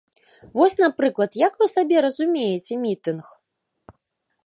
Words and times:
Вось, 0.55 0.75
напрыклад, 0.83 1.37
як 1.47 1.53
вы 1.61 1.65
сабе 1.75 1.97
разумееце 2.07 2.73
мітынг? 2.87 3.23